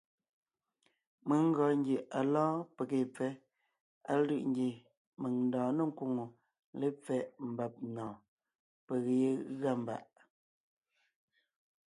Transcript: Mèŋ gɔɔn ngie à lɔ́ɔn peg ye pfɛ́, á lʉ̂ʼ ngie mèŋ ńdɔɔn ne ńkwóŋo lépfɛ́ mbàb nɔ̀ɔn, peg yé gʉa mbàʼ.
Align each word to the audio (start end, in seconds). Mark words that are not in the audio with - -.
Mèŋ 1.27 1.43
gɔɔn 1.55 1.73
ngie 1.79 1.97
à 2.17 2.19
lɔ́ɔn 2.33 2.55
peg 2.75 2.89
ye 2.99 3.03
pfɛ́, 3.15 3.31
á 4.11 4.13
lʉ̂ʼ 4.25 4.43
ngie 4.49 4.71
mèŋ 5.21 5.33
ńdɔɔn 5.45 5.71
ne 5.77 5.83
ńkwóŋo 5.89 6.25
lépfɛ́ 6.79 7.19
mbàb 7.51 7.73
nɔ̀ɔn, 7.95 8.15
peg 8.87 9.03
yé 9.19 9.29
gʉa 9.59 9.71
mbàʼ. 9.83 10.03